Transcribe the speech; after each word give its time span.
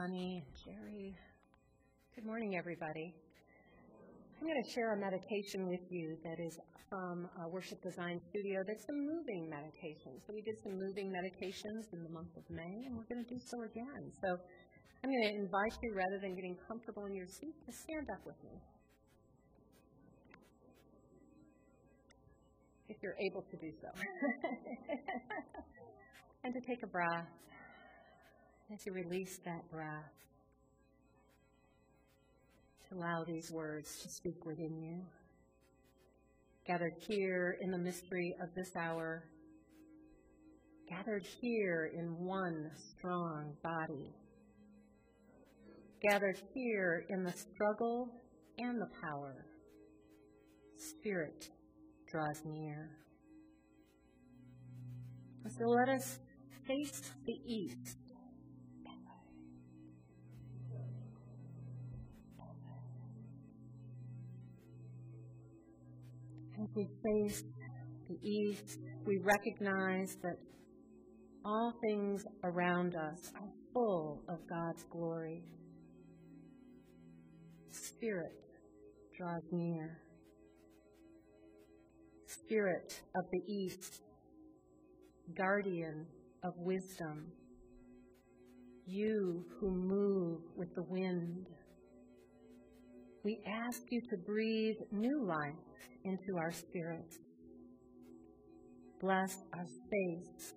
Bonnie. 0.00 0.40
Good 2.14 2.24
morning, 2.24 2.56
everybody. 2.56 3.12
I'm 4.40 4.46
going 4.48 4.56
to 4.56 4.70
share 4.72 4.94
a 4.94 4.96
meditation 4.96 5.68
with 5.68 5.84
you 5.90 6.16
that 6.24 6.40
is 6.40 6.56
from 6.88 7.28
a 7.44 7.46
Worship 7.46 7.82
Design 7.82 8.18
Studio. 8.30 8.64
That's 8.66 8.88
a 8.88 8.96
moving 8.96 9.50
meditation. 9.50 10.16
So 10.26 10.32
we 10.32 10.40
did 10.40 10.56
some 10.64 10.72
moving 10.72 11.12
meditations 11.12 11.92
in 11.92 12.02
the 12.02 12.08
month 12.08 12.32
of 12.38 12.44
May, 12.48 12.88
and 12.88 12.96
we're 12.96 13.04
going 13.12 13.22
to 13.22 13.28
do 13.28 13.38
so 13.44 13.60
again. 13.68 14.08
So 14.24 14.40
I'm 15.04 15.12
going 15.12 15.20
to 15.20 15.36
invite 15.36 15.76
you, 15.82 15.92
rather 15.92 16.16
than 16.16 16.34
getting 16.34 16.56
comfortable 16.66 17.04
in 17.04 17.14
your 17.14 17.28
seat, 17.28 17.52
to 17.68 17.72
stand 17.84 18.08
up 18.08 18.24
with 18.24 18.40
me. 18.40 18.56
If 22.88 22.96
you're 23.02 23.20
able 23.20 23.42
to 23.42 23.56
do 23.60 23.70
so. 23.84 23.92
and 26.44 26.54
to 26.54 26.60
take 26.64 26.82
a 26.82 26.88
breath 26.88 27.28
as 28.72 28.86
you 28.86 28.92
release 28.92 29.38
that 29.44 29.68
breath, 29.70 30.12
to 32.88 32.94
allow 32.94 33.24
these 33.24 33.50
words 33.50 34.00
to 34.02 34.08
speak 34.08 34.44
within 34.46 34.80
you. 34.80 35.00
Gathered 36.66 36.94
here 36.98 37.56
in 37.60 37.72
the 37.72 37.78
mystery 37.78 38.34
of 38.40 38.54
this 38.54 38.76
hour, 38.76 39.24
gathered 40.88 41.26
here 41.40 41.90
in 41.96 42.06
one 42.24 42.70
strong 42.76 43.52
body, 43.62 44.14
gathered 46.00 46.40
here 46.54 47.06
in 47.08 47.24
the 47.24 47.32
struggle 47.32 48.08
and 48.58 48.80
the 48.80 48.88
power, 49.02 49.46
Spirit 50.76 51.50
draws 52.06 52.42
near. 52.44 52.90
So 55.58 55.64
let 55.64 55.88
us 55.88 56.20
face 56.66 57.02
the 57.26 57.38
east 57.44 57.96
As 66.60 66.68
we 66.74 66.88
face 67.02 67.42
the 68.08 68.28
east, 68.28 68.80
we 69.06 69.18
recognize 69.18 70.16
that 70.22 70.36
all 71.42 71.72
things 71.80 72.24
around 72.44 72.96
us 72.96 73.32
are 73.36 73.48
full 73.72 74.22
of 74.28 74.38
God's 74.46 74.84
glory. 74.90 75.42
Spirit 77.70 78.32
draws 79.16 79.42
near. 79.50 80.00
Spirit 82.26 83.00
of 83.16 83.24
the 83.32 83.52
east, 83.52 84.02
guardian 85.34 86.04
of 86.44 86.52
wisdom, 86.56 87.26
you 88.86 89.46
who 89.58 89.70
move 89.70 90.40
with 90.56 90.74
the 90.74 90.82
wind, 90.82 91.46
we 93.22 93.40
ask 93.46 93.82
you 93.90 94.00
to 94.00 94.16
breathe 94.16 94.76
new 94.92 95.24
life 95.24 95.54
into 96.04 96.38
our 96.38 96.52
spirits. 96.52 97.18
Bless 99.00 99.36
our 99.54 99.66
space 99.66 100.54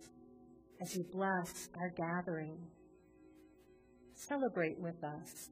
as 0.81 0.95
you 0.95 1.05
bless 1.11 1.70
our 1.80 1.89
gathering. 1.89 2.58
Celebrate 4.14 4.80
with 4.80 5.03
us 5.03 5.50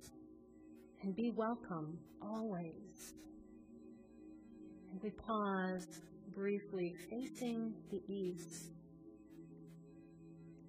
and 1.02 1.16
be 1.16 1.32
welcome 1.36 1.98
always. 2.22 3.14
And 4.92 5.02
we 5.02 5.10
pause 5.10 5.88
briefly 6.34 6.94
facing 7.10 7.74
the 7.92 8.02
east, 8.08 8.72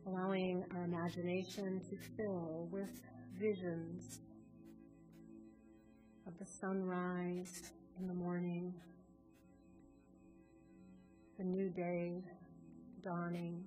allowing 0.07 0.65
our 0.75 0.85
imagination 0.85 1.81
to 1.89 1.97
fill 2.17 2.69
with 2.73 2.91
visions 3.39 4.21
of 6.27 6.39
the 6.39 6.47
sunrise 6.47 7.73
in 7.99 8.07
the 8.07 8.15
morning, 8.15 8.73
the 11.39 11.45
new 11.45 11.69
day 11.69 12.23
dawning. 13.03 13.65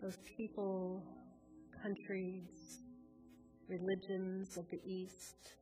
Those 0.00 0.18
people, 0.36 1.02
countries, 1.82 2.78
religions 3.68 4.56
of 4.56 4.70
the 4.70 4.80
East. 4.86 5.52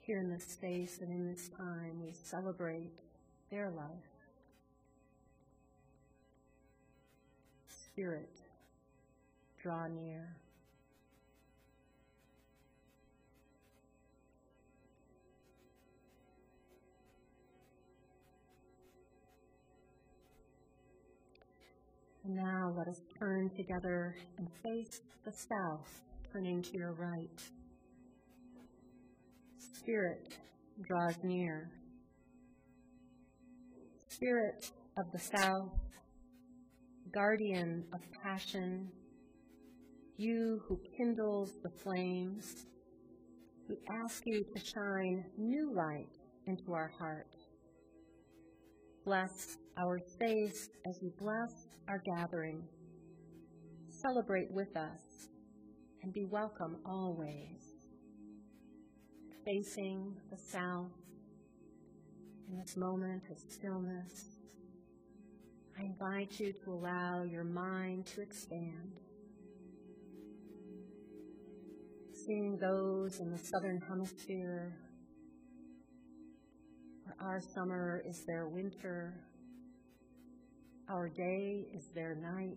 Here 0.00 0.18
in 0.18 0.30
this 0.30 0.44
space 0.44 0.98
and 1.00 1.12
in 1.12 1.28
this 1.28 1.48
time, 1.56 2.02
we 2.02 2.12
celebrate 2.12 2.92
their 3.50 3.70
life. 3.70 3.88
Spirit 7.68 8.45
draw 9.66 9.88
near. 9.88 10.36
And 22.24 22.36
now 22.36 22.72
let 22.78 22.86
us 22.86 23.00
turn 23.18 23.50
together 23.56 24.14
and 24.38 24.46
face 24.62 25.00
the 25.24 25.32
south, 25.32 25.88
turning 26.32 26.62
to 26.62 26.78
your 26.78 26.92
right. 26.92 27.42
Spirit 29.58 30.38
draws 30.86 31.16
near. 31.24 31.72
Spirit 34.10 34.70
of 34.96 35.06
the 35.12 35.18
south, 35.18 35.74
guardian 37.12 37.84
of 37.92 38.00
passion, 38.22 38.92
you 40.18 40.62
who 40.66 40.80
kindles 40.96 41.52
the 41.62 41.70
flames, 41.82 42.66
we 43.68 43.76
ask 44.02 44.22
you 44.24 44.44
to 44.44 44.64
shine 44.64 45.24
new 45.36 45.72
light 45.74 46.16
into 46.46 46.72
our 46.72 46.90
heart. 46.98 47.34
Bless 49.04 49.58
our 49.78 49.98
space 49.98 50.70
as 50.88 50.98
we 51.02 51.10
bless 51.18 51.68
our 51.88 52.02
gathering. 52.16 52.62
Celebrate 53.88 54.50
with 54.50 54.74
us 54.76 55.28
and 56.02 56.12
be 56.12 56.24
welcome 56.24 56.76
always. 56.84 57.62
Facing 59.44 60.16
the 60.30 60.38
south 60.38 60.90
in 62.48 62.58
this 62.58 62.76
moment 62.76 63.24
of 63.30 63.38
stillness, 63.38 64.24
I 65.78 65.84
invite 65.84 66.40
you 66.40 66.52
to 66.64 66.72
allow 66.72 67.24
your 67.24 67.44
mind 67.44 68.06
to 68.06 68.22
expand 68.22 69.00
seeing 72.26 72.58
those 72.60 73.20
in 73.20 73.30
the 73.30 73.38
southern 73.38 73.80
hemisphere 73.88 74.76
where 77.04 77.16
our 77.20 77.40
summer 77.54 78.02
is 78.08 78.24
their 78.26 78.48
winter, 78.48 79.14
our 80.90 81.08
day 81.08 81.66
is 81.72 81.84
their 81.94 82.16
night. 82.16 82.56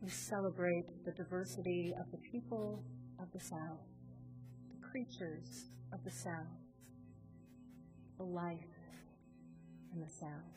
We 0.00 0.10
celebrate 0.10 1.04
the 1.04 1.10
diversity 1.12 1.92
of 1.98 2.08
the 2.12 2.18
people 2.30 2.84
of 3.20 3.26
the 3.32 3.40
South, 3.40 3.80
the 4.70 4.86
creatures 4.86 5.64
of 5.92 6.04
the 6.04 6.10
South, 6.10 6.60
the 8.16 8.24
life 8.24 8.58
in 9.92 10.00
the 10.00 10.10
South. 10.20 10.54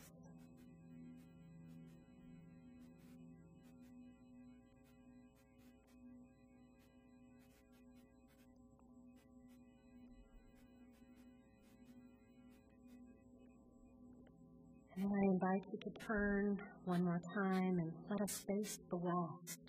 Invite 15.40 15.62
you 15.70 15.78
to 15.78 15.90
turn 16.04 16.58
one 16.84 17.04
more 17.04 17.20
time 17.32 17.78
and 17.78 17.92
let 18.10 18.20
us 18.20 18.42
face 18.48 18.80
the 18.90 18.96
west. 18.96 19.60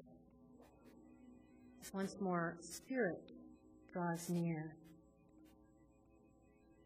Once 1.94 2.16
more, 2.20 2.58
Spirit 2.60 3.32
draws 3.94 4.30
near. 4.30 4.76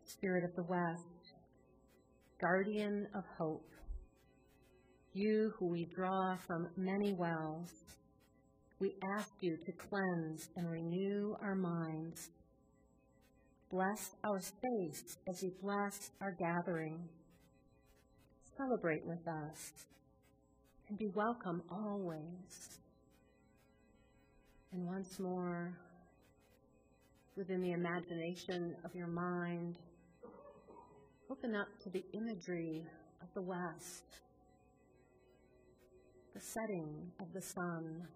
Spirit 0.03 0.43
of 0.43 0.53
the 0.55 0.63
West, 0.63 1.33
guardian 2.41 3.07
of 3.15 3.23
hope, 3.37 3.69
you 5.13 5.53
who 5.57 5.67
we 5.67 5.85
draw 5.95 6.35
from 6.45 6.67
many 6.75 7.13
wells, 7.13 7.71
we 8.79 8.95
ask 9.17 9.29
you 9.39 9.55
to 9.65 9.71
cleanse 9.71 10.49
and 10.57 10.69
renew 10.69 11.35
our 11.41 11.55
minds. 11.55 12.29
Bless 13.71 14.11
our 14.25 14.41
space 14.41 15.17
as 15.29 15.41
we 15.41 15.53
bless 15.61 16.11
our 16.21 16.35
gathering 16.37 16.99
celebrate 18.57 19.05
with 19.05 19.27
us, 19.27 19.71
and 20.89 20.97
be 20.97 21.07
welcome 21.07 21.63
always. 21.71 22.79
And 24.71 24.85
once 24.85 25.19
more, 25.19 25.73
within 27.35 27.61
the 27.61 27.71
imagination 27.71 28.75
of 28.83 28.93
your 28.95 29.07
mind, 29.07 29.75
open 31.29 31.55
up 31.55 31.67
to 31.83 31.89
the 31.89 32.03
imagery 32.13 32.83
of 33.21 33.27
the 33.33 33.41
west, 33.41 34.03
the 36.33 36.41
setting 36.41 37.11
of 37.19 37.27
the 37.33 37.41
sun, 37.41 38.07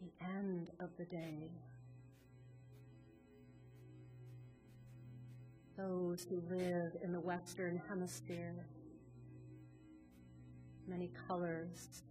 the 0.00 0.26
end 0.38 0.68
of 0.80 0.90
the 0.98 1.04
day. 1.04 1.50
Those 5.76 6.26
who 6.28 6.42
live 6.54 6.96
in 7.02 7.12
the 7.12 7.20
Western 7.20 7.80
Hemisphere, 7.88 8.66
many 10.86 11.10
colors, 11.26 12.02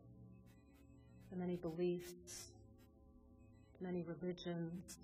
many 1.36 1.56
beliefs, 1.56 2.52
many 3.80 4.04
religions, 4.04 4.98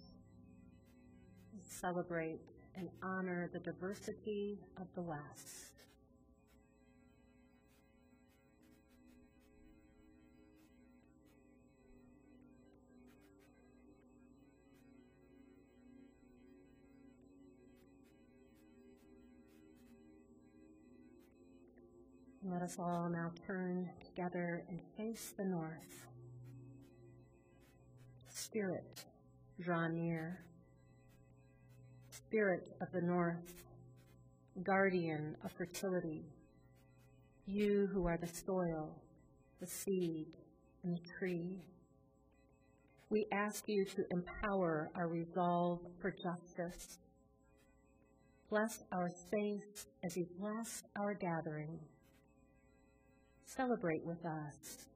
celebrate 1.64 2.40
and 2.76 2.90
honor 3.04 3.50
the 3.54 3.60
diversity 3.60 4.60
of 4.78 4.88
the 4.96 5.02
West. 5.02 5.77
Let 22.50 22.62
us 22.62 22.78
all 22.80 23.10
now 23.10 23.32
turn 23.46 23.90
together 24.06 24.64
and 24.70 24.80
face 24.96 25.34
the 25.38 25.44
north. 25.44 26.08
Spirit, 28.30 29.04
draw 29.60 29.90
near. 29.90 30.46
Spirit 32.10 32.70
of 32.80 32.88
the 32.94 33.02
north, 33.02 33.66
guardian 34.64 35.36
of 35.44 35.52
fertility, 35.52 36.24
you 37.46 37.90
who 37.92 38.08
are 38.08 38.18
the 38.18 38.28
soil, 38.28 38.96
the 39.60 39.68
seed, 39.68 40.28
and 40.84 40.96
the 40.96 41.02
tree. 41.20 41.58
We 43.10 43.26
ask 43.34 43.68
you 43.68 43.84
to 43.84 44.06
empower 44.10 44.90
our 44.96 45.10
resolve 45.10 45.82
for 46.00 46.12
justice. 46.12 46.98
Bless 48.50 48.84
our 48.94 49.10
space 49.10 49.88
as 50.02 50.16
you 50.16 50.28
bless 50.40 50.84
our 50.96 51.14
gathering. 51.14 51.78
Celebrate 53.48 54.06
with 54.06 54.26
us 54.26 54.88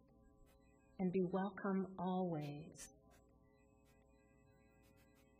and 1.00 1.09
be 1.12 1.24
welcome 1.24 1.88
always. 1.98 2.89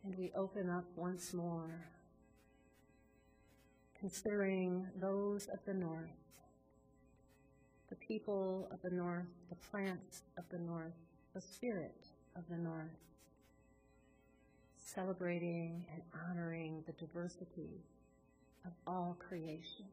And 0.02 0.16
we 0.16 0.32
open 0.34 0.70
up 0.70 0.86
once 0.96 1.34
more, 1.34 1.86
considering 4.00 4.86
those 4.98 5.46
of 5.52 5.58
the 5.66 5.74
north, 5.74 6.08
the 7.90 7.96
people 7.96 8.66
of 8.72 8.80
the 8.80 8.90
north, 8.96 9.28
the 9.50 9.56
plants 9.56 10.22
of 10.38 10.44
the 10.50 10.58
north, 10.58 10.96
the 11.34 11.40
spirit 11.40 12.06
of 12.34 12.44
the 12.48 12.56
north, 12.56 12.96
celebrating 14.78 15.84
and 15.92 16.02
honoring 16.30 16.82
the 16.86 16.92
diversity 16.92 17.84
of 18.64 18.72
all 18.86 19.18
creation. 19.28 19.84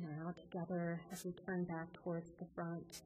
Now 0.00 0.32
together 0.32 1.00
as 1.12 1.24
we 1.24 1.32
turn 1.32 1.64
back 1.64 1.92
towards 1.92 2.30
the 2.38 2.46
front. 2.54 3.02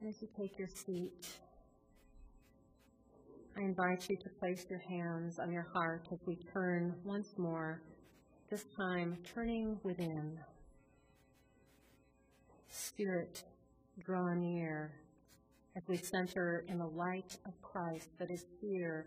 And 0.00 0.08
as 0.08 0.20
you 0.20 0.28
take 0.38 0.58
your 0.58 0.68
seat, 0.68 1.26
I 3.56 3.62
invite 3.62 4.08
you 4.08 4.16
to 4.16 4.28
place 4.38 4.66
your 4.68 4.80
hands 4.80 5.38
on 5.38 5.50
your 5.50 5.66
heart 5.72 6.08
as 6.12 6.18
we 6.26 6.36
turn 6.52 6.94
once 7.04 7.28
more, 7.38 7.82
this 8.50 8.64
time 8.76 9.16
turning 9.34 9.78
within. 9.82 10.38
Spirit, 12.68 13.44
draw 14.04 14.34
near 14.34 14.92
as 15.74 15.82
we 15.88 15.96
center 15.96 16.64
in 16.68 16.78
the 16.78 16.86
light 16.86 17.36
of 17.46 17.60
Christ 17.62 18.08
that 18.18 18.30
is 18.30 18.44
here 18.60 19.06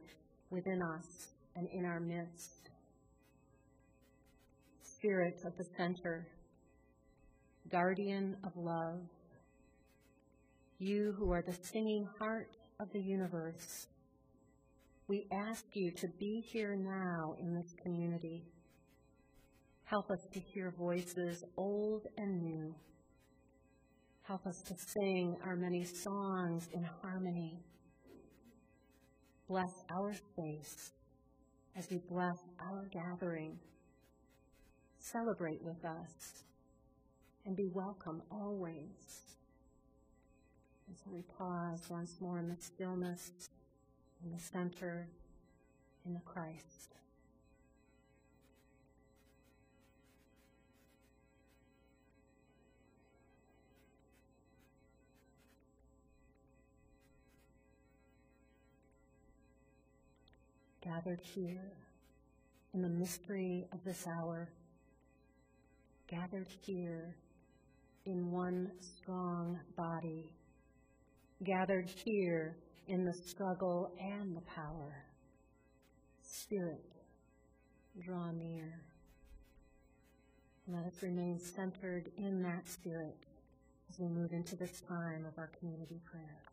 within 0.50 0.82
us 0.82 1.30
and 1.56 1.68
in 1.72 1.86
our 1.86 2.00
midst 2.00 2.70
spirit 5.00 5.40
of 5.46 5.56
the 5.58 5.66
center, 5.78 6.28
guardian 7.72 8.36
of 8.44 8.52
love, 8.58 9.00
you 10.78 11.16
who 11.18 11.32
are 11.32 11.42
the 11.42 11.56
singing 11.62 12.06
heart 12.20 12.58
of 12.82 12.92
the 12.92 13.00
universe, 13.00 13.88
we 15.08 15.26
ask 15.32 15.64
you 15.74 15.92
to 15.92 16.08
be 16.20 16.44
here 16.46 16.76
now 16.76 17.34
in 17.40 17.56
this 17.56 17.74
community. 17.82 18.44
Help 19.86 20.12
us 20.12 20.28
to 20.34 20.40
hear 20.40 20.74
voices 20.78 21.46
old 21.56 22.06
and 22.18 22.44
new. 22.44 22.76
Help 24.24 24.46
us 24.46 24.62
to 24.62 24.76
sing 24.76 25.38
our 25.46 25.56
many 25.56 25.84
songs 25.86 26.68
in 26.74 26.84
harmony. 27.02 27.58
Bless 29.48 29.72
our 29.90 30.14
space 30.14 30.92
as 31.78 31.90
we 31.90 32.00
bless 32.10 32.38
our 32.60 32.88
gathering 32.92 33.58
celebrate 35.12 35.62
with 35.62 35.84
us, 35.86 36.44
and 37.46 37.56
be 37.56 37.68
welcome 37.68 38.22
always. 38.32 39.22
And 40.88 40.98
so 40.98 41.10
we 41.12 41.22
pause 41.38 41.84
once 41.90 42.16
more 42.20 42.38
in 42.38 42.50
the 42.50 42.58
stillness, 42.60 43.32
in 44.24 44.32
the 44.32 44.40
center, 44.40 45.08
in 46.06 46.14
the 46.14 46.20
Christ. 46.22 46.66
Gathered 60.82 61.22
here 61.22 61.72
in 62.74 62.82
the 62.82 62.90
mystery 62.90 63.68
of 63.72 63.84
this 63.84 64.08
hour 64.08 64.50
gathered 66.10 66.48
here 66.62 67.16
in 68.06 68.32
one 68.32 68.72
strong 68.80 69.60
body, 69.78 70.30
gathered 71.44 71.88
here 71.88 72.58
in 72.88 73.06
the 73.06 73.14
struggle 73.14 73.92
and 74.00 74.36
the 74.36 74.42
power. 74.42 75.06
Spirit, 76.24 76.92
draw 78.04 78.32
near. 78.32 78.82
Let 80.68 80.86
us 80.86 81.02
remain 81.02 81.40
centered 81.40 82.10
in 82.18 82.42
that 82.44 82.68
spirit 82.68 83.18
as 83.90 84.00
we 84.00 84.08
move 84.08 84.34
into 84.34 84.56
this 84.56 84.82
time 84.88 85.26
of 85.28 85.38
our 85.38 85.52
community 85.60 86.00
prayer. 86.06 86.49